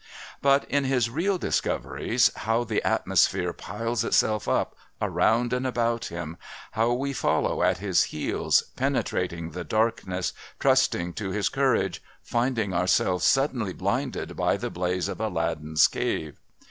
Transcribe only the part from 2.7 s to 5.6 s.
atmosphere piles itself up, around